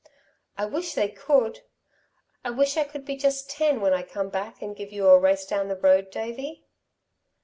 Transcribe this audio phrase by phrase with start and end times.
[0.57, 1.59] I wish they could!
[2.43, 5.19] I wish I could be just ten when I come back and give you a
[5.19, 6.65] race down the road, Davey."